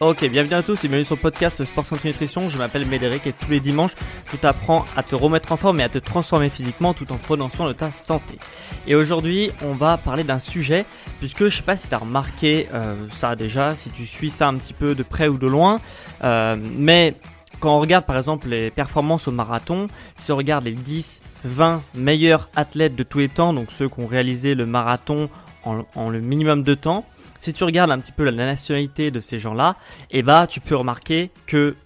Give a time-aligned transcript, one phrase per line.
[0.00, 2.48] Ok, bienvenue à tous et bienvenue sur le podcast Sport Santé Nutrition.
[2.48, 3.96] Je m'appelle Médéric et tous les dimanches,
[4.30, 7.50] je t'apprends à te remettre en forme et à te transformer physiquement tout en prenant
[7.50, 8.38] soin de ta santé.
[8.86, 10.86] Et aujourd'hui, on va parler d'un sujet,
[11.18, 14.46] puisque je sais pas si tu as remarqué euh, ça déjà, si tu suis ça
[14.46, 15.80] un petit peu de près ou de loin,
[16.22, 17.16] euh, mais
[17.58, 21.82] quand on regarde par exemple les performances au marathon, si on regarde les 10, 20
[21.96, 25.28] meilleurs athlètes de tous les temps, donc ceux qui ont réalisé le marathon
[25.64, 27.04] en, en le minimum de temps,
[27.38, 29.76] si tu regardes un petit peu la nationalité de ces gens-là,
[30.10, 31.76] eh bah, tu peux remarquer que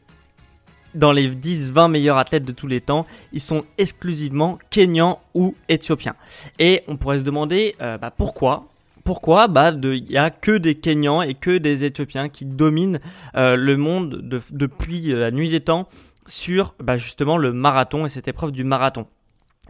[0.94, 6.16] dans les 10-20 meilleurs athlètes de tous les temps, ils sont exclusivement kenyans ou éthiopiens.
[6.58, 8.68] Et on pourrait se demander euh, bah, pourquoi?
[9.04, 13.00] Pourquoi Bah, il y a que des Kenyans et que des Éthiopiens qui dominent
[13.36, 15.88] euh, le monde depuis la nuit des temps
[16.26, 19.06] sur bah, justement le marathon et cette épreuve du marathon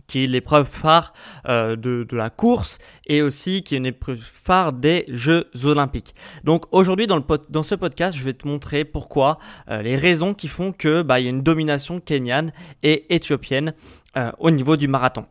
[0.06, 1.12] qui est l'épreuve phare
[1.48, 6.14] euh, de, la course et aussi qui est une épreuve phare des Jeux olympiques.
[6.44, 7.22] Donc aujourd'hui dans,
[7.62, 9.38] ce podcast, je vais te montrer pourquoi,
[9.70, 12.52] euh, les raisons qui font que bah, y a une domination kenyane
[12.82, 13.74] et éthiopienne
[14.16, 15.26] euh, au niveau du marathon.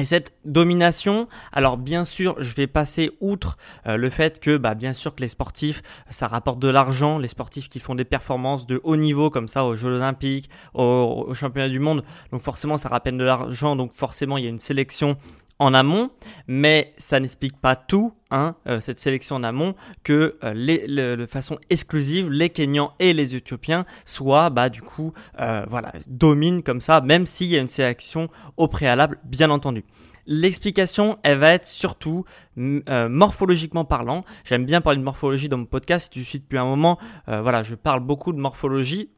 [0.00, 4.74] Et cette domination, alors bien sûr, je vais passer outre euh, le fait que, bah,
[4.74, 7.18] bien sûr, que les sportifs, ça rapporte de l'argent.
[7.18, 11.26] Les sportifs qui font des performances de haut niveau comme ça aux Jeux Olympiques, aux,
[11.28, 12.02] aux Championnats du Monde,
[12.32, 13.76] donc forcément, ça rappelle de l'argent.
[13.76, 15.18] Donc forcément, il y a une sélection
[15.60, 16.10] en amont,
[16.48, 21.26] mais ça n'explique pas tout, hein, euh, cette sélection en amont, que euh, les, de
[21.26, 26.80] façon exclusive, les Kenyans et les Éthiopiens soient, bah, du coup, euh, voilà, dominent comme
[26.80, 29.84] ça, même s'il y a une sélection au préalable, bien entendu.
[30.26, 32.24] L'explication, elle va être surtout
[32.56, 34.24] morphologiquement parlant.
[34.44, 36.04] J'aime bien parler de morphologie dans mon podcast.
[36.04, 39.10] Si tu suis depuis un moment, voilà, je parle beaucoup de morphologie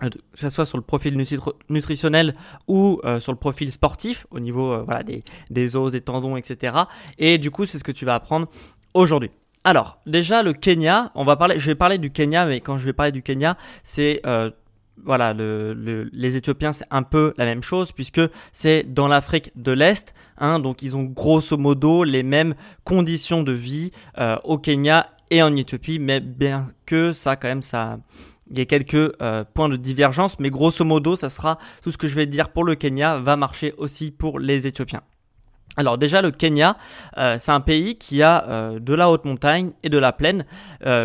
[0.00, 1.16] que ce soit sur le profil
[1.68, 2.34] nutritionnel
[2.66, 6.36] ou euh, sur le profil sportif au niveau euh, voilà, des, des os, des tendons,
[6.36, 6.76] etc.
[7.18, 8.48] Et du coup, c'est ce que tu vas apprendre
[8.94, 9.30] aujourd'hui.
[9.64, 12.84] Alors, déjà le Kenya, on va parler, je vais parler du Kenya, mais quand je
[12.84, 14.22] vais parler du Kenya, c'est
[15.04, 18.20] voilà, le, les Éthiopiens, c'est un peu la même chose puisque
[18.50, 23.52] c'est dans l'Afrique de l'Est, hein, donc ils ont grosso modo les mêmes conditions de
[23.52, 23.92] vie
[24.44, 27.98] au Kenya et en Éthiopie, mais bien que ça, quand même, ça,
[28.50, 31.98] il y a quelques euh, points de divergence, mais grosso modo, ça sera tout ce
[31.98, 35.02] que je vais dire pour le Kenya va marcher aussi pour les Éthiopiens.
[35.76, 36.76] Alors déjà le Kenya,
[37.18, 40.44] euh, c'est un pays qui a euh, de la haute montagne et de la plaine,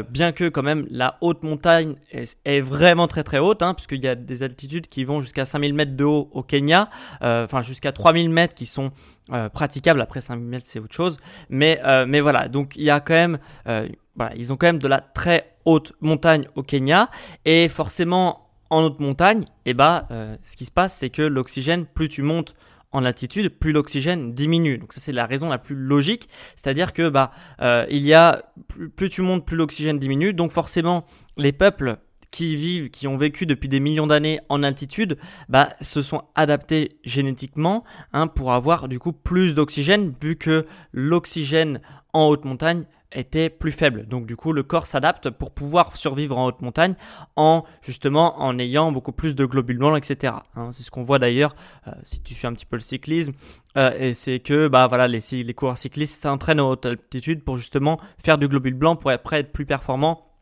[0.09, 4.08] bien que quand même la haute montagne est, vraiment très très haute, hein, puisqu'il y
[4.08, 6.90] a des altitudes qui vont jusqu'à 5000 mètres de haut au Kenya,
[7.22, 8.92] enfin jusqu'à 3000 mètres qui sont
[9.54, 11.18] praticables, après 5000 mètres c'est autre chose,
[11.50, 13.38] mais, mais voilà, donc il y a quand même
[14.16, 17.09] voilà, ils ont quand même de la très haute montagne au Kenya
[17.46, 21.85] et forcément en haute montagne, eh bah, euh, ce qui se passe, c'est que l'oxygène,
[21.85, 22.56] plus tu montes
[22.91, 24.78] en altitude, plus l'oxygène diminue.
[24.78, 27.31] Donc ça c'est la raison la plus logique, c'est-à-dire que bah
[27.62, 30.34] euh, il y a plus, plus tu montes, plus l'oxygène diminue.
[30.34, 31.97] Donc forcément les peuples
[32.30, 35.18] qui vivent, qui ont vécu depuis des millions d'années en altitude,
[35.50, 41.80] bah, se sont adaptés génétiquement hein, pour avoir du coup plus d'oxygène, vu que l'oxygène
[42.12, 44.07] en haute montagne était plus faible.
[44.07, 46.95] Donc du coup, le corps s'adapte pour pouvoir survivre en haute montagne
[47.36, 50.33] en justement en ayant beaucoup plus de globules blancs, etc.
[50.56, 51.56] Hein, c'est ce qu'on voit d'ailleurs
[51.88, 53.33] euh, si tu suis un petit peu le cyclisme.
[53.77, 57.57] Euh, et c'est que bah voilà les, les coureurs cyclistes s'entraînent en haute altitude pour
[57.57, 60.32] justement faire du globule blanc pour après être plus performants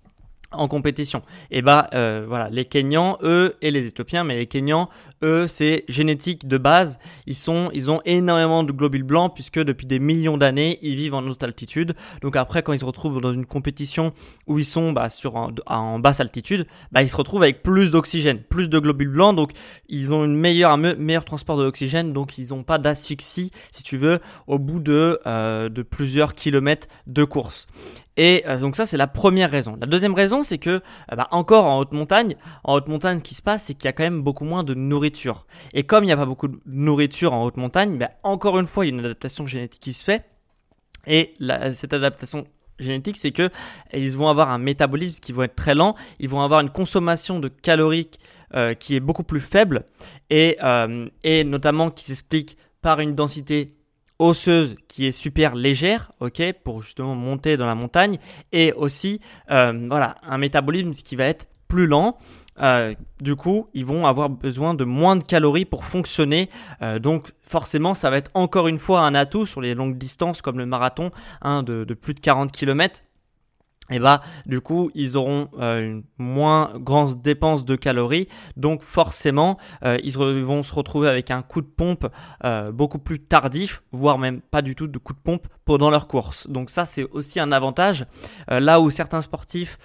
[0.51, 1.21] en compétition.
[1.49, 4.89] Et bah euh, voilà, les Kenyans, eux, et les Éthiopiens, mais les Kenyans,
[5.23, 6.99] eux, c'est génétique de base.
[7.25, 11.13] Ils sont, ils ont énormément de globules blancs puisque depuis des millions d'années, ils vivent
[11.13, 11.95] en haute altitude.
[12.21, 14.13] Donc après, quand ils se retrouvent dans une compétition
[14.47, 18.39] où ils sont bah, sur en, basse altitude, bah, ils se retrouvent avec plus d'oxygène,
[18.41, 19.35] plus de globules blancs.
[19.35, 19.51] Donc
[19.87, 22.13] ils ont une meilleure, un meilleur transport de l'oxygène.
[22.13, 26.87] Donc ils n'ont pas d'asphyxie, si tu veux, au bout de, euh, de plusieurs kilomètres
[27.07, 27.67] de course.
[28.21, 29.75] Et euh, donc ça, c'est la première raison.
[29.81, 33.23] La deuxième raison, c'est que, euh, bah, encore en haute montagne, en haute montagne, ce
[33.23, 35.47] qui se passe, c'est qu'il y a quand même beaucoup moins de nourriture.
[35.73, 38.67] Et comme il n'y a pas beaucoup de nourriture en haute montagne, bah, encore une
[38.67, 40.23] fois, il y a une adaptation génétique qui se fait.
[41.07, 41.33] Et
[41.73, 42.45] cette adaptation
[42.77, 43.49] génétique, c'est que
[43.91, 47.39] ils vont avoir un métabolisme qui va être très lent, ils vont avoir une consommation
[47.39, 48.11] de calories
[48.53, 49.85] euh, qui est beaucoup plus faible,
[50.29, 50.59] et,
[51.23, 53.80] et notamment qui s'explique par une densité
[54.21, 58.19] osseuse qui est super légère, ok, pour justement monter dans la montagne,
[58.51, 59.19] et aussi
[59.49, 62.17] euh, voilà un métabolisme qui va être plus lent.
[62.61, 66.49] Euh, du coup, ils vont avoir besoin de moins de calories pour fonctionner.
[66.81, 70.41] Euh, donc, forcément, ça va être encore une fois un atout sur les longues distances
[70.41, 73.01] comme le marathon hein, de, de, plus de 40 km
[73.91, 78.27] et bah du coup ils auront euh, une moins grande dépense de calories.
[78.57, 82.07] Donc forcément euh, ils vont se retrouver avec un coup de pompe
[82.43, 86.07] euh, beaucoup plus tardif voire même pas du tout de coup de pompe pendant leur
[86.07, 86.47] course.
[86.47, 88.05] Donc ça c'est aussi un avantage.
[88.47, 89.77] Là où certains sportifs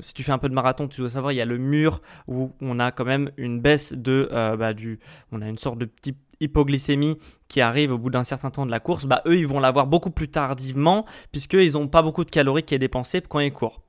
[0.00, 2.00] si tu fais un peu de marathon tu dois savoir il y a le mur
[2.26, 4.98] où on a quand même une baisse de bah, du
[5.32, 8.70] on a une sorte de petit hypoglycémie qui arrive au bout d'un certain temps de
[8.70, 12.30] la course, bah eux ils vont l'avoir beaucoup plus tardivement puisqu'ils n'ont pas beaucoup de
[12.30, 13.82] calories qui est dépensé quand ils courent.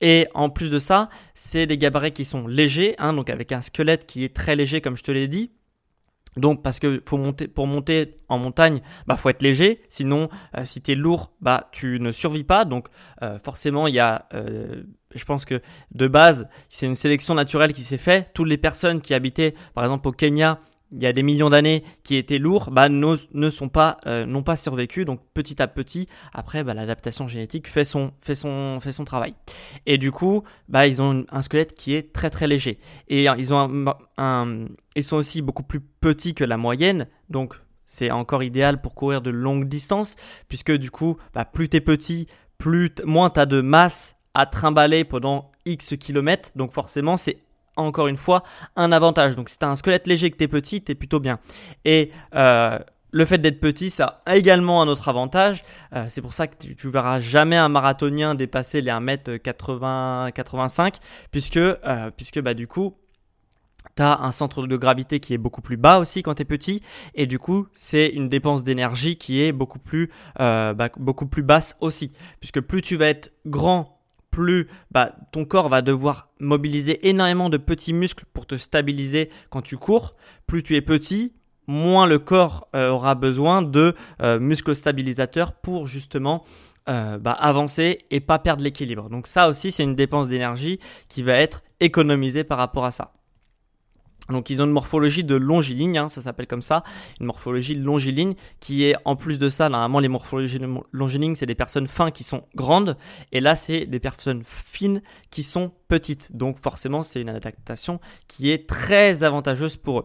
[0.00, 3.60] Et en plus de ça, c'est des gabarits qui sont légers, hein, donc avec un
[3.60, 5.50] squelette qui est très léger comme je te l'ai dit.
[6.36, 9.82] Donc parce que faut monter, pour monter en montagne, bah faut être léger.
[9.88, 12.64] Sinon, euh, si tu es lourd, bah tu ne survis pas.
[12.64, 12.88] Donc
[13.22, 14.84] euh, forcément, il y a, euh,
[15.14, 15.60] je pense que
[15.92, 18.30] de base, c'est une sélection naturelle qui s'est faite.
[18.34, 20.60] Toutes les personnes qui habitaient, par exemple au Kenya,
[20.92, 24.42] il y a des millions d'années qui étaient lourds, bah, ne, sont pas, euh, n'ont
[24.42, 25.04] pas survécu.
[25.04, 28.12] Donc petit à petit, après, bah, l'adaptation génétique fait son,
[29.04, 29.34] travail.
[29.86, 32.78] Et du coup, bah, ils ont un squelette qui est très très léger.
[33.08, 33.34] Et euh,
[34.96, 37.06] ils, sont aussi beaucoup plus petits que la moyenne.
[37.28, 40.16] Donc c'est encore idéal pour courir de longues distances,
[40.48, 42.26] puisque du coup, bah, plus es petit,
[42.56, 46.50] plus moins tu as de masse à trimballer pendant X kilomètres.
[46.56, 47.38] Donc forcément, c'est
[47.78, 48.42] encore une fois
[48.76, 49.36] un avantage.
[49.36, 51.38] Donc si tu as un squelette léger que tu petit, tu plutôt bien.
[51.84, 52.78] Et euh,
[53.10, 55.62] le fait d'être petit, ça a également un autre avantage.
[55.94, 60.94] Euh, c'est pour ça que tu, verras jamais un marathonien dépasser les 1m80-85,
[61.30, 62.96] puisque, euh, puisque bah, du coup,
[63.96, 66.44] tu as un centre de gravité qui est beaucoup plus bas aussi quand tu es
[66.44, 66.82] petit,
[67.14, 71.76] et du coup, c'est une dépense d'énergie qui est beaucoup plus, bah, beaucoup plus basse
[71.80, 73.97] aussi, puisque plus tu vas être grand
[74.38, 79.62] plus bah, ton corps va devoir mobiliser énormément de petits muscles pour te stabiliser quand
[79.62, 80.14] tu cours.
[80.46, 81.32] Plus tu es petit,
[81.66, 86.44] moins le corps euh, aura besoin de euh, muscles stabilisateurs pour justement
[86.88, 89.10] euh, bah, avancer et pas perdre l'équilibre.
[89.10, 93.17] Donc ça aussi, c'est une dépense d'énergie qui va être économisée par rapport à ça.
[94.28, 96.84] Donc ils ont une morphologie de longiligne, hein, ça s'appelle comme ça,
[97.20, 100.60] une morphologie longiligne qui est en plus de ça, normalement les morphologies
[100.92, 102.96] longilignes c'est des personnes fins qui sont grandes
[103.32, 106.36] et là c'est des personnes fines qui sont petites.
[106.36, 110.04] Donc forcément c'est une adaptation qui est très avantageuse pour eux.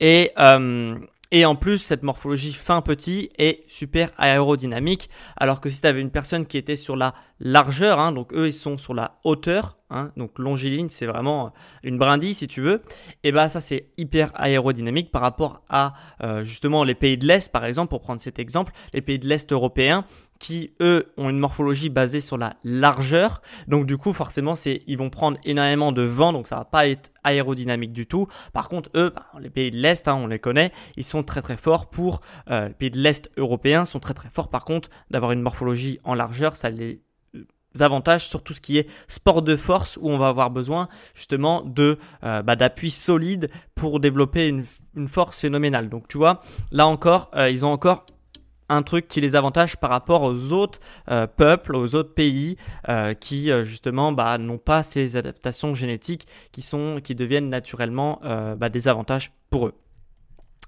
[0.00, 0.98] Et euh,
[1.34, 5.10] et en plus, cette morphologie fin petit est super aérodynamique.
[5.36, 8.48] Alors que si tu avais une personne qui était sur la largeur, hein, donc eux
[8.48, 11.52] ils sont sur la hauteur, hein, donc longiligne, c'est vraiment
[11.82, 12.82] une brindille si tu veux,
[13.22, 17.50] et bah ça c'est hyper aérodynamique par rapport à euh, justement les pays de l'Est
[17.50, 20.04] par exemple, pour prendre cet exemple, les pays de l'Est européens
[20.40, 23.40] qui eux ont une morphologie basée sur la largeur.
[23.66, 24.54] Donc du coup forcément
[24.86, 28.26] ils vont prendre énormément de vent donc ça va pas être aérodynamique du tout.
[28.52, 31.40] Par contre eux bah, les pays de l'est hein, on les connaît, ils sont très
[31.40, 32.20] très forts pour
[32.50, 35.98] euh, les pays de l'est européens sont très très forts par contre d'avoir une morphologie
[36.04, 37.03] en largeur, ça les
[37.80, 41.62] avantages sur tout ce qui est sport de force où on va avoir besoin justement
[41.62, 44.64] de euh, bah, d'appui solide pour développer une,
[45.08, 45.88] force phénoménale.
[45.88, 46.40] Donc tu vois,
[46.70, 48.06] là encore, euh, ils ont encore
[48.68, 50.78] un truc qui les avantage par rapport aux autres
[51.10, 52.56] euh, peuples, aux autres pays
[53.20, 58.20] qui justement bah, n'ont pas ces adaptations génétiques qui sont qui deviennent naturellement
[58.56, 59.74] bah, des avantages pour eux.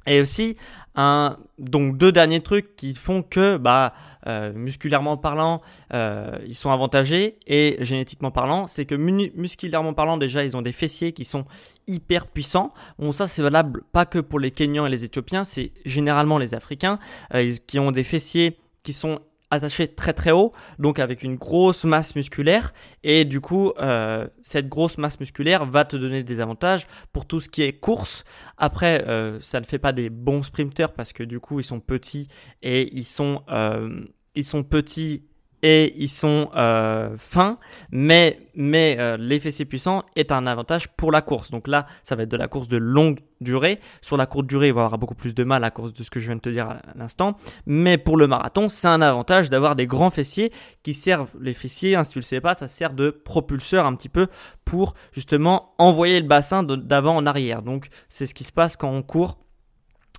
[0.07, 0.57] Et aussi,
[0.95, 3.93] un, donc deux derniers trucs qui font que, bah,
[4.27, 5.61] euh, musculairement parlant,
[5.93, 10.73] euh, ils sont avantagés et génétiquement parlant, c'est que musculairement parlant, déjà, ils ont des
[10.73, 11.45] fessiers qui sont
[11.87, 12.73] hyper puissants.
[12.99, 16.55] Bon, ça, c'est valable pas que pour les Kenyans et les Éthiopiens, c'est généralement les
[16.55, 16.99] Africains
[17.35, 21.85] euh, qui ont des fessiers qui sont attachés très très haut, donc avec une grosse
[21.85, 22.73] masse musculaire.
[23.03, 27.41] Et du coup, euh, cette grosse masse musculaire va te donner des avantages pour tout
[27.41, 28.25] ce qui est course.
[28.57, 31.81] Après, euh, ça ne fait pas des bons sprinters parce que du coup, ils sont
[31.81, 32.29] petits
[32.63, 35.29] et ils sont, euh, ils sont petits
[35.63, 37.59] et ils sont euh, fins,
[37.91, 41.51] mais, mais euh, les fessiers puissants est un avantage pour la course.
[41.51, 43.81] Donc là, ça va être de la course de longue durée.
[44.03, 46.11] Sur la courte durée, il va avoir beaucoup plus de mal à cause de ce
[46.11, 47.37] que je viens de te dire à l'instant.
[47.67, 51.97] Mais pour le marathon, c'est un avantage d'avoir des grands fessiers qui servent les fessiers,
[51.97, 54.27] hein, si tu le sais pas, ça sert de propulseur un petit peu
[54.65, 57.63] pour justement envoyer le bassin d'avant en arrière.
[57.63, 59.39] Donc c'est ce qui se passe quand on court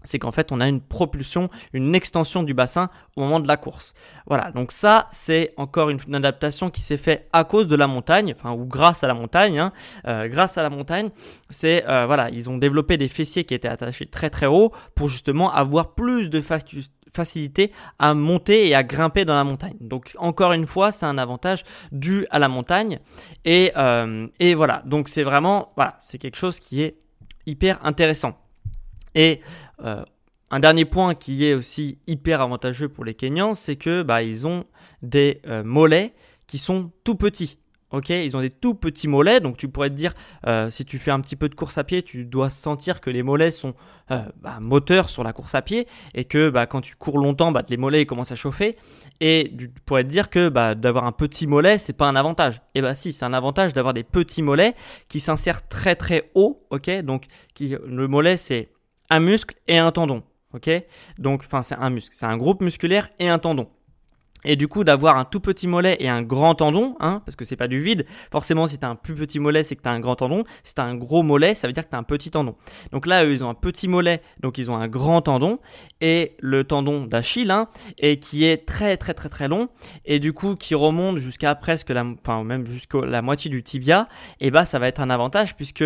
[0.08, 3.58] c'est qu'en fait on a une propulsion, une extension du bassin au moment de la
[3.58, 3.94] course.
[4.26, 8.34] Voilà, donc ça c'est encore une, adaptation qui s'est faite à cause de la montagne,
[8.46, 9.60] ou grâce à la montagne.
[9.60, 9.74] Hein.
[10.08, 11.10] Euh, grâce à la montagne,
[11.50, 15.10] c'est euh, voilà, ils ont développé des fessiers qui étaient attachés très très haut pour
[15.10, 16.42] justement avoir plus de
[17.12, 19.76] facilité à monter et à grimper dans la montagne.
[19.82, 23.00] Donc encore une fois, c'est un avantage dû à la montagne
[23.44, 24.82] et, euh, et voilà.
[24.86, 26.98] Donc c'est vraiment voilà, c'est quelque chose qui est
[27.46, 28.47] hyper intéressant.
[29.18, 29.42] Et
[29.84, 30.04] euh,
[30.52, 34.48] un dernier point qui est aussi hyper avantageux pour les Kenyans, c'est que bah, ils
[34.48, 34.64] ont
[35.02, 36.14] des euh, mollets
[36.46, 37.58] qui sont tout petits.
[37.90, 40.14] Ok, ils ont des tout petits mollets, donc tu pourrais te dire,
[40.46, 43.10] euh, si tu fais un petit peu de course à pied, tu dois sentir que
[43.10, 43.76] les mollets sont
[44.10, 47.64] bah, moteurs sur la course à pied et que bah, quand tu cours longtemps, bah,
[47.70, 48.76] les mollets commencent à chauffer.
[49.22, 52.58] Et tu pourrais te dire que bah, d'avoir un petit mollet, c'est pas un avantage.
[52.76, 54.76] Et eh bah si, c'est un avantage d'avoir des petits mollets
[55.08, 56.68] qui s'insèrent très très haut.
[56.70, 57.28] Ok, donc
[57.60, 58.70] le mollet c'est
[59.10, 60.24] un muscle et un tendon.
[60.54, 60.70] Ok?
[61.18, 63.68] Donc, enfin, c'est un muscle, c'est un groupe musculaire et un tendon.
[64.44, 67.44] Et du coup, d'avoir un tout petit mollet et un grand tendon, hein, parce que
[67.44, 68.06] c'est pas du vide.
[68.32, 70.46] Forcément, si tu as un plus petit mollet, c'est que tu as un grand tendon.
[70.64, 72.56] Si tu as un gros mollet, ça veut dire que tu as un petit tendon.
[72.92, 75.60] Donc là, eux, ils ont un petit mollet, donc ils ont un grand tendon.
[76.02, 79.70] Et le tendon d'Achille, hein, et qui est très très très très long.
[80.06, 84.08] Et du coup, qui remonte jusqu'à presque la, enfin, même jusqu'à la moitié du tibia.
[84.40, 85.84] Et bah, ça va être un avantage puisque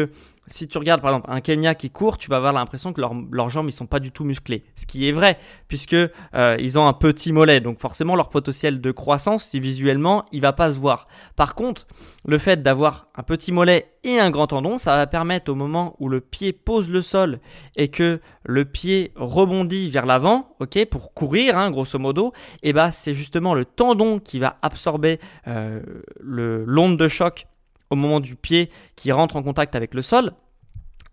[0.51, 3.49] si tu regardes par exemple un Kenya qui court, tu vas avoir l'impression que leurs
[3.49, 4.63] jambes ils sont pas du tout musclées.
[4.75, 8.81] Ce qui est vrai puisque euh, ils ont un petit mollet, donc forcément leur potentiel
[8.81, 11.07] de croissance, si visuellement il va pas se voir.
[11.35, 11.87] Par contre,
[12.25, 15.95] le fait d'avoir un petit mollet et un grand tendon, ça va permettre au moment
[15.99, 17.39] où le pied pose le sol
[17.75, 22.73] et que le pied rebondit vers l'avant, ok, pour courir, hein, grosso modo, et eh
[22.73, 25.81] bah ben, c'est justement le tendon qui va absorber euh,
[26.19, 27.45] l'onde de choc
[27.91, 30.31] au moment du pied qui rentre en contact avec le sol.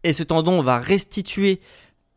[0.04, 1.61] Et ce tendon va restituer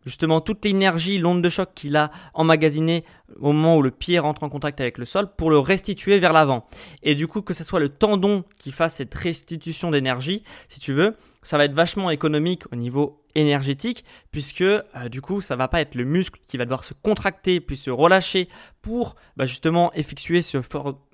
[0.06, 3.04] justement toute l'énergie, l'onde de choc qu'il a emmagasinée
[3.40, 6.34] au moment où le pied rentre en contact avec le sol pour le restituer vers
[6.34, 6.66] l'avant.
[7.04, 10.94] Et du coup, que ce soit le tendon qui fasse cette restitution d'énergie, si tu
[10.94, 15.68] veux, ça va être vachement économique au niveau énergétique puisque euh, du coup ça va
[15.68, 18.48] pas être le muscle qui va devoir se contracter puis se relâcher
[18.82, 20.58] pour bah, justement effectuer ce,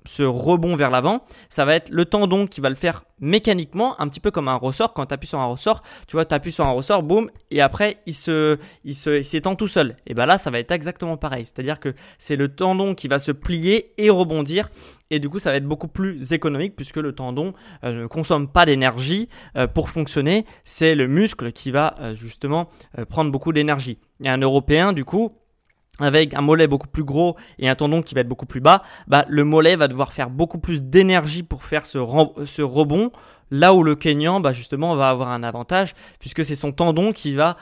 [0.06, 1.22] ce rebond vers l'avant.
[1.50, 4.54] Ça va être le tendon qui va le faire mécaniquement un petit peu comme un
[4.54, 4.94] ressort.
[4.94, 7.60] Quand tu appuies sur un ressort tu vois tu appuies sur un ressort boum et
[7.60, 9.96] après il se il se s'étend tout seul.
[10.06, 11.44] Et ben là ça va être exactement pareil.
[11.44, 14.70] C'est à dire que c'est le tendon qui va se plier et rebondir.
[15.10, 17.52] Et du coup ça va être beaucoup plus économique puisque le tendon
[17.84, 20.46] euh, ne consomme pas d'énergie euh, pour fonctionner.
[20.64, 22.68] C'est le muscle qui va justement
[23.08, 25.32] prendre beaucoup d'énergie et un européen du coup
[26.00, 28.82] avec un mollet beaucoup plus gros et un tendon qui va être beaucoup plus bas,
[29.08, 31.98] bah, le mollet va devoir faire beaucoup plus d'énergie pour faire ce,
[32.46, 33.10] ce, rebond,
[33.50, 37.34] là où le Kenyan bah, justement va avoir un avantage puisque c'est son tendon qui
[37.34, 37.56] va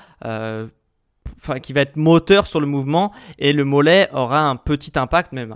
[1.38, 5.32] enfin, qui va être moteur sur le mouvement et le mollet aura un petit impact,
[5.32, 5.54] même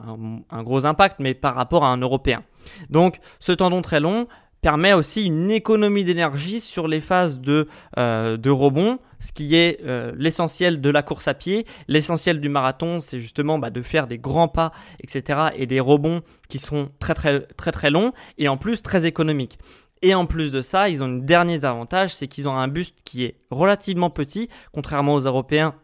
[0.50, 2.42] un, gros impact, mais par rapport à un européen.
[2.88, 4.26] Donc ce tendon très long
[4.60, 9.80] permet aussi une économie d'énergie sur les phases de, euh, de rebond, ce qui est
[9.84, 11.66] euh, l'essentiel de la course à pied.
[11.88, 15.50] L'essentiel du marathon, c'est justement bah, de faire des grands pas, etc.
[15.56, 19.58] et des rebonds qui sont très très très très longs et en plus très économiques.
[20.02, 22.96] Et en plus de ça, ils ont un dernier avantage, c'est qu'ils ont un buste
[23.04, 25.74] qui est relativement petit, contrairement aux Européens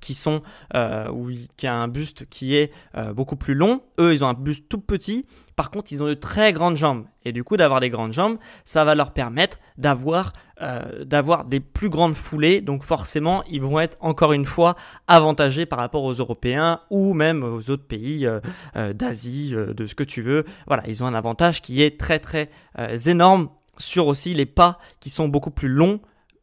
[0.00, 0.42] qui sont
[0.74, 1.08] euh,
[1.56, 3.82] qui a un buste qui est euh, beaucoup plus long.
[3.98, 5.24] Eux, ils ont un buste tout petit.
[5.56, 7.04] Par contre, ils ont de très grandes jambes.
[7.24, 11.60] Et du coup, d'avoir des grandes jambes, ça va leur permettre d'avoir euh, d'avoir des
[11.60, 12.60] plus grandes foulées.
[12.60, 14.76] Donc forcément, ils vont être encore une fois
[15.06, 18.28] avantagés par rapport aux Européens ou même aux autres pays
[18.94, 20.44] d'Asie, de ce que tu veux.
[20.66, 22.50] Voilà, ils ont un avantage qui est très très
[23.06, 26.00] énorme sur aussi les pas qui sont beaucoup plus longs,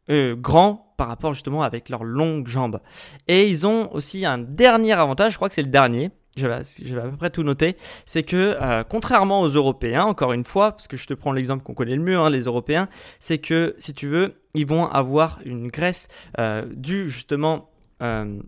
[0.10, 2.80] grands par rapport justement avec leurs longues jambes.
[3.28, 7.02] Et ils ont aussi un dernier avantage, je crois que c'est le dernier, je vais,
[7.02, 10.88] à peu près tout noter, c'est que euh, contrairement aux Européens, encore une fois, parce
[10.88, 13.94] que je te prends l'exemple qu'on connaît le mieux, hein, les Européens, c'est que si
[13.94, 16.08] tu veux, ils vont avoir une graisse
[16.40, 17.70] euh, due justement...
[18.02, 18.40] Euh,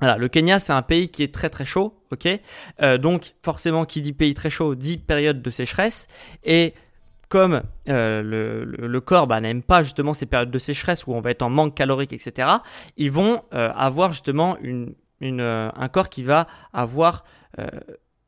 [0.00, 2.26] Voilà, le Kenya, c'est un pays qui est très très chaud, ok
[2.80, 6.08] euh, Donc, forcément, qui dit pays très chaud dit période de sécheresse.
[6.42, 6.74] Et
[7.32, 11.30] comme euh, le, corps bah, n'aime pas justement ces périodes de sécheresse où on va
[11.30, 12.46] être en manque calorique, etc.,
[12.98, 14.94] ils vont euh, avoir justement une,
[15.40, 17.24] un corps qui va avoir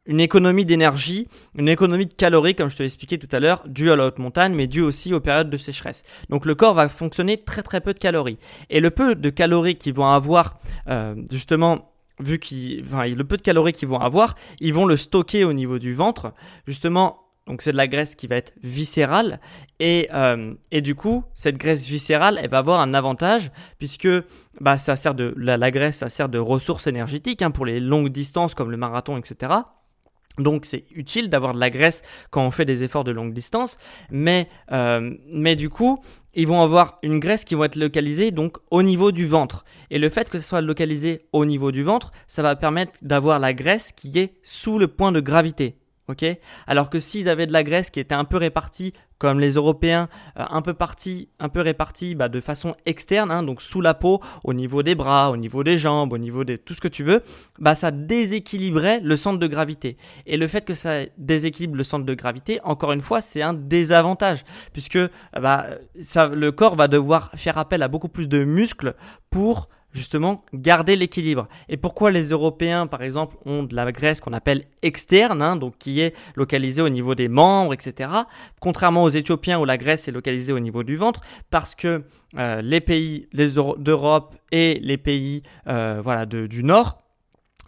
[0.06, 3.62] une économie d'énergie, une économie de calories, comme je te l'ai expliqué tout à l'heure,
[3.66, 6.02] due à la haute montagne, mais due aussi aux périodes de sécheresse.
[6.30, 8.38] Donc le corps va fonctionner très très peu de calories.
[8.70, 10.56] Et le peu de calories qu'ils vont avoir,
[10.88, 14.96] euh, justement, vu qu'ils, enfin, le peu de calories qu'ils vont avoir, ils vont le
[14.96, 16.32] stocker au niveau du ventre,
[16.66, 17.20] justement.
[17.46, 19.38] Donc c'est de la graisse qui va être viscérale
[19.78, 24.08] et, euh, et du coup cette graisse viscérale elle va avoir un avantage puisque
[24.62, 28.08] bah, ça sert de la, graisse ça sert de ressource énergétique hein, pour les longues
[28.08, 29.52] distances comme le marathon etc.
[30.38, 33.78] Donc c'est utile d'avoir de la graisse quand on fait des efforts de longue distance,
[34.10, 36.00] mais, euh, mais du coup,
[36.34, 39.64] ils vont avoir une graisse qui va être localisée donc au niveau du ventre.
[39.90, 43.38] Et le fait que ce soit localisé au niveau du ventre, ça va permettre d'avoir
[43.38, 45.76] la graisse qui est sous le point de gravité
[46.08, 46.25] ok?
[46.66, 50.08] Alors que s'ils avaient de la graisse qui était un peu répartie, comme les Européens,
[50.38, 53.94] euh, un peu partie, un peu répartie bah, de façon externe, hein, donc sous la
[53.94, 56.88] peau, au niveau des bras, au niveau des jambes, au niveau de tout ce que
[56.88, 57.23] tu veux,
[57.58, 59.96] bah ça déséquilibrait le centre de gravité.
[60.26, 63.54] Et le fait que ça déséquilibre le centre de gravité, encore une fois, c'est un
[63.54, 64.99] désavantage, puisque
[65.40, 68.94] bah, le corps va devoir faire appel à beaucoup plus de muscles
[69.30, 71.48] pour justement garder l'équilibre.
[71.68, 75.78] Et pourquoi les Européens, par exemple, ont de la graisse qu'on appelle externe, hein, donc
[75.78, 78.10] qui est localisée au niveau des membres, etc.
[78.60, 81.20] Contrairement aux Éthiopiens où la graisse est localisée au niveau du ventre,
[81.50, 82.04] parce que
[82.36, 87.03] euh, les pays d'Europe et les pays euh, voilà, du Nord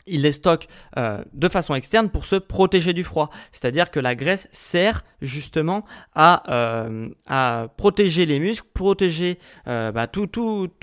[0.07, 3.31] il les stocke euh, de façon externe pour se protéger du froid.
[3.53, 5.85] C'est-à-dire que la graisse sert justement
[6.15, 10.29] à, euh, protéger les muscles, protéger euh, bah, tout,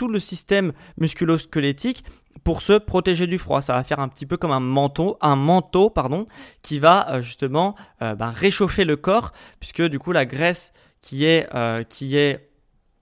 [0.08, 2.04] le système musculo-squelettique
[2.44, 3.62] pour se protéger du froid.
[3.62, 6.28] Ça va faire un petit peu comme un manteau, un manteau pardon,
[6.62, 11.48] qui va justement bah, réchauffer le corps, puisque du coup la graisse qui est,
[11.88, 12.50] qui est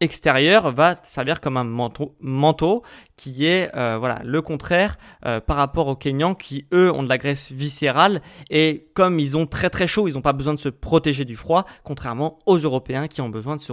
[0.02, 2.84] extérieur va servir comme un manteau,
[3.16, 7.10] qui est euh, voilà le contraire euh, par rapport aux Kenyans qui eux ont de
[7.10, 10.60] la graisse viscérale et comme ils ont très très chaud, ils n'ont pas besoin de
[10.60, 13.72] se protéger du froid, contrairement aux Européens qui ont besoin de se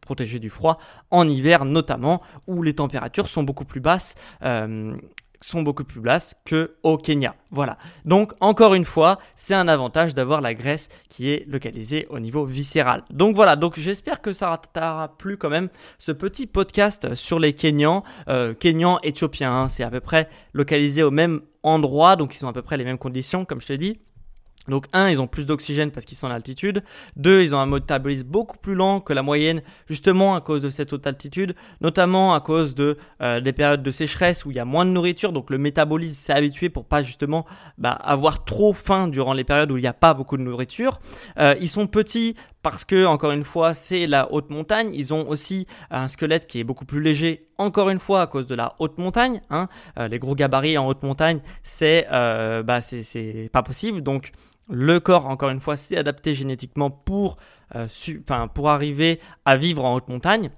[0.00, 0.78] protéger du froid
[1.10, 4.14] en hiver notamment où les températures sont beaucoup plus basses.
[4.42, 4.96] Euh,
[5.40, 7.34] sont beaucoup plus basses que au Kenya.
[7.50, 7.78] Voilà.
[8.04, 12.44] Donc encore une fois, c'est un avantage d'avoir la graisse qui est localisée au niveau
[12.44, 13.04] viscéral.
[13.10, 15.68] Donc voilà, donc j'espère que ça t'a plu quand même
[15.98, 19.68] ce petit podcast sur les Kenyans, euh, Kenyans éthiopiens, hein.
[19.68, 22.84] c'est à peu près localisé au même endroit, donc ils ont à peu près les
[22.84, 23.98] mêmes conditions comme je te dis.
[24.68, 26.82] Donc un, ils ont plus d'oxygène parce qu'ils sont en altitude.
[27.16, 30.70] Deux, ils ont un métabolisme beaucoup plus lent que la moyenne, justement à cause de
[30.70, 34.60] cette haute altitude, notamment à cause de euh, des périodes de sécheresse où il y
[34.60, 35.32] a moins de nourriture.
[35.32, 37.46] Donc le métabolisme s'est habitué pour pas justement
[37.78, 41.00] bah, avoir trop faim durant les périodes où il n'y a pas beaucoup de nourriture.
[41.38, 44.90] Euh, ils sont petits parce que encore une fois c'est la haute montagne.
[44.92, 48.46] Ils ont aussi un squelette qui est beaucoup plus léger, encore une fois à cause
[48.46, 49.40] de la haute montagne.
[49.50, 49.68] Hein.
[49.98, 52.80] Euh, les gros gabarits en haute montagne, c'est bah,
[53.52, 54.02] pas possible.
[54.02, 54.32] Donc
[54.68, 57.36] le corps, encore une fois, s'est adapté génétiquement pour,
[57.74, 57.86] euh,
[58.54, 60.50] pour arriver à vivre en haute montagne.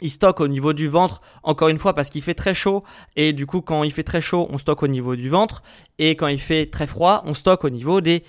[0.00, 2.84] Il stocke au niveau du ventre, encore une fois, parce qu'il fait très chaud.
[3.16, 5.62] Et du coup, quand il fait très chaud, on stocke au niveau du ventre.
[5.98, 8.22] Et quand il fait très froid, on stocke au niveau des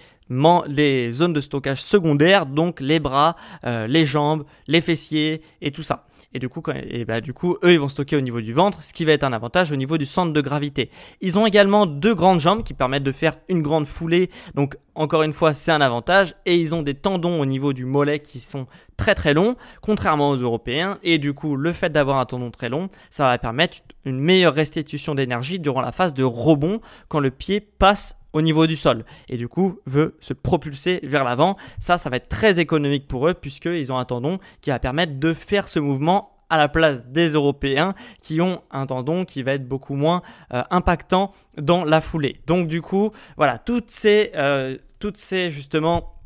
[1.12, 6.08] zones de stockage secondaires, donc les bras, euh, les jambes, les fessiers et tout ça.
[6.34, 6.62] Et du coup,
[7.08, 9.24] bah, du coup, eux, ils vont stocker au niveau du ventre, ce qui va être
[9.24, 10.90] un avantage au niveau du centre de gravité.
[11.22, 14.30] Ils ont également deux grandes jambes qui permettent de faire une grande foulée.
[14.56, 16.36] Donc, encore une fois, c'est un avantage.
[16.46, 20.30] Et ils ont des tendons au niveau du mollet qui sont très très longs, contrairement
[20.30, 20.98] aux Européens.
[21.04, 24.54] Et du coup, le fait d'avoir un tendon très long, ça va permettre une meilleure
[24.54, 29.06] restitution d'énergie durant la phase de rebond quand le pied passe au niveau du sol
[29.28, 31.58] et du coup veut se propulser vers l'avant.
[31.80, 35.20] Ça, ça va être très économique pour eux puisqu'ils ont un tendon qui va permettre
[35.20, 36.09] de faire ce mouvement
[36.50, 40.22] à la place des Européens qui ont un tendon qui va être beaucoup moins
[40.54, 42.42] euh, impactant dans la foulée.
[42.48, 46.20] Donc du coup, voilà, toutes ces, euh, toutes ces justement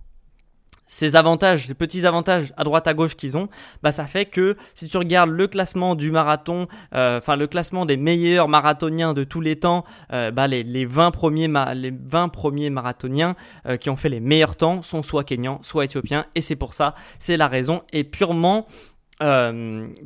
[0.94, 3.50] ces avantages, les petits avantages à droite à gauche qu'ils ont,
[3.82, 7.86] bah ça fait que si tu regardes le classement du marathon, euh, enfin le classement
[7.86, 12.30] des meilleurs marathoniens de tous les temps, euh, bah les, les, 20 premiers les 20
[12.30, 16.42] premiers marathoniens euh, qui ont fait les meilleurs temps sont soit kenyans, soit éthiopiens, et
[16.42, 18.68] c'est pour ça, c'est la raison, et purement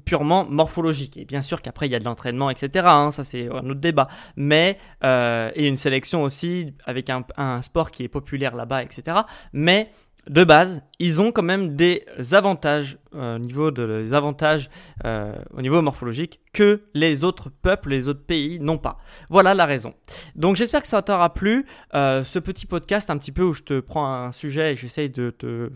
[0.06, 1.18] purement morphologique.
[1.18, 2.86] Et bien sûr qu'après il y a de l'entraînement, etc.
[2.88, 4.08] Hein, ça c'est un autre débat.
[4.36, 9.18] Mais et une sélection aussi avec un sport qui est populaire là-bas, etc.
[9.54, 9.92] Mais
[10.30, 14.70] de base, ils ont quand même des avantages au niveau des avantages
[15.04, 18.98] au niveau morphologique que les autres peuples, les autres pays n'ont pas.
[19.30, 19.94] Voilà la raison.
[20.36, 23.80] Donc j'espère que ça t'aura plu, ce petit podcast un petit peu où je te
[23.80, 25.30] prends un sujet et j'essaye de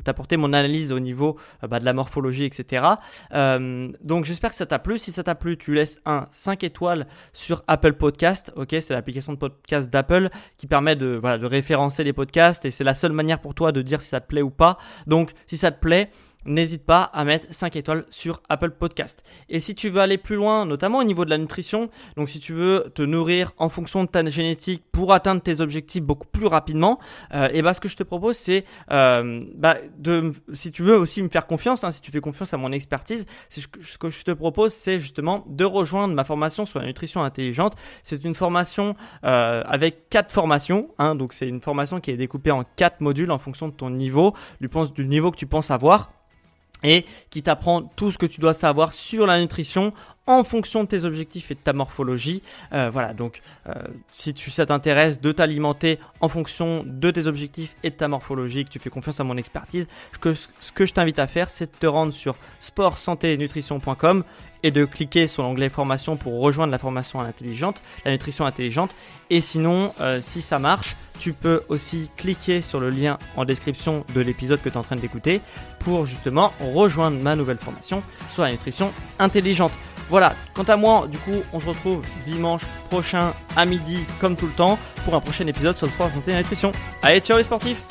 [0.04, 2.86] t'apporter mon analyse au niveau bah, de la morphologie, etc.
[3.32, 4.98] donc j'espère que ça t'a plu.
[4.98, 8.52] Si ça t'a plu, tu laisses un 5 étoiles sur Apple Podcast.
[8.70, 12.84] C'est l'application de podcast d'Apple qui permet de, voilà, de référencer les podcasts et c'est
[12.84, 14.78] la seule manière pour toi de dire si ça te plaît ou pas.
[15.08, 16.10] Donc si ça te plaît,
[16.46, 19.24] n'hésite pas à mettre 5 étoiles sur Apple Podcast.
[19.50, 22.40] Et si tu veux aller plus loin, notamment au niveau de la nutrition, donc si
[22.40, 26.48] tu veux te nourrir en fonction de ta génétique pour atteindre tes objectifs beaucoup plus
[26.48, 27.00] rapidement,
[27.34, 30.98] euh, et bah ce que je te propose c'est euh, bah, de si tu veux
[30.98, 34.24] aussi me faire confiance, hein, si tu fais confiance à mon expertise, ce que je
[34.24, 37.76] te propose c'est justement de rejoindre ma formation sur la nutrition intelligente.
[38.04, 42.52] C'est une formation euh, avec quatre formations, hein, donc c'est une formation qui est découpée
[42.52, 46.12] en quatre modules en fonction de ton niveau, du niveau que tu penses avoir
[46.84, 49.94] et qui t'apprend tout ce que tu dois savoir sur la nutrition
[50.28, 52.42] en fonction de tes objectifs et de ta morphologie.
[52.74, 53.74] Euh, voilà, donc euh,
[54.14, 58.64] si tu, ça t'intéresse de t'alimenter en fonction de tes objectifs et de ta morphologie,
[58.64, 61.78] que tu fais confiance à mon expertise, ce que je t'invite à faire, c'est de
[61.78, 62.36] te rendre sur
[63.24, 64.24] nutrition.com
[64.64, 68.92] et de cliquer sur l'onglet formation pour rejoindre la formation intelligente, la nutrition intelligente.
[69.30, 74.06] Et sinon, euh, si ça marche, tu peux aussi cliquer sur le lien en description
[74.14, 75.42] de l'épisode que tu es en train d'écouter
[75.84, 79.72] pour justement rejoindre ma nouvelle formation sur la nutrition intelligente.
[80.10, 84.48] Voilà, quant à moi, du coup, on se retrouve dimanche prochain à midi comme tout
[84.48, 86.72] le temps pour un prochain épisode sur le sport, la santé et la nutrition.
[87.02, 87.82] Allez, ciao les sportifs